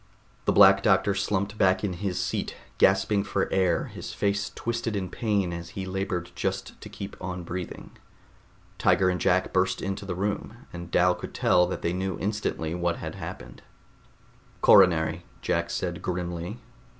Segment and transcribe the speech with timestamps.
[0.45, 5.11] The Black Doctor slumped back in his seat, gasping for air, his face twisted in
[5.11, 7.91] pain as he labored just to keep on breathing.
[8.79, 12.73] Tiger and Jack burst into the room, and Dal could tell that they knew instantly
[12.73, 13.61] what had happened.
[14.61, 16.57] "Coronary," Jack said grimly.